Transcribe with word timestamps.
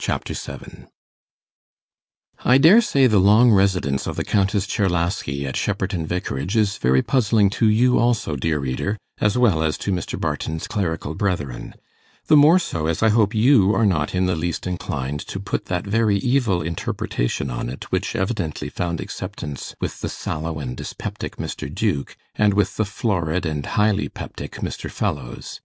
Chapter 0.00 0.34
7 0.34 0.88
I 2.44 2.58
dare 2.58 2.80
say 2.80 3.06
the 3.06 3.20
long 3.20 3.52
residence 3.52 4.08
of 4.08 4.16
the 4.16 4.24
Countess 4.24 4.66
Czerlaski 4.66 5.44
at 5.46 5.54
Shepperton 5.56 6.04
Vicarage 6.06 6.56
is 6.56 6.76
very 6.76 7.02
puzzling 7.02 7.50
to 7.50 7.68
you 7.68 7.96
also, 7.96 8.34
dear 8.34 8.58
reader, 8.58 8.98
as 9.20 9.38
well 9.38 9.62
as 9.62 9.78
to 9.78 9.92
Mr. 9.92 10.20
Barton's 10.20 10.66
clerical 10.66 11.14
brethren; 11.14 11.76
the 12.26 12.36
more 12.36 12.58
so, 12.58 12.86
as 12.88 13.00
I 13.00 13.10
hope 13.10 13.32
you 13.32 13.72
are 13.72 13.86
not 13.86 14.12
in 14.12 14.26
the 14.26 14.34
least 14.34 14.66
inclined 14.66 15.20
to 15.28 15.38
put 15.38 15.66
that 15.66 15.86
very 15.86 16.16
evil 16.18 16.62
interpretation 16.62 17.48
on 17.48 17.68
it 17.68 17.92
which 17.92 18.16
evidently 18.16 18.70
found 18.70 19.00
acceptance 19.00 19.76
with 19.80 20.00
the 20.00 20.08
sallow 20.08 20.58
and 20.58 20.76
dyspeptic 20.76 21.36
Mr. 21.36 21.72
Duke, 21.72 22.16
and 22.34 22.54
with 22.54 22.74
the 22.74 22.84
florid 22.84 23.46
and 23.46 23.64
highly 23.66 24.08
peptic 24.08 24.54
Mr. 24.62 24.90
Fellowes. 24.90 25.60